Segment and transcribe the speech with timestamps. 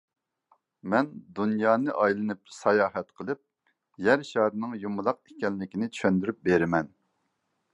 [0.93, 3.41] مەن دۇنيانى ئايلىنىپ ساياھەت قىلىپ
[4.09, 6.91] يەر شارىنىڭ يۇمىلاق ئىكەنلىكىنى چۈشەندۈرۈپ بېرىمەن.